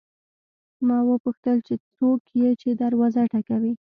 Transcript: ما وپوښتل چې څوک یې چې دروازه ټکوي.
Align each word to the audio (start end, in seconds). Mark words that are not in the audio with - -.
ما 0.87 0.97
وپوښتل 1.09 1.57
چې 1.67 1.73
څوک 1.95 2.21
یې 2.41 2.49
چې 2.61 2.69
دروازه 2.81 3.21
ټکوي. 3.31 3.73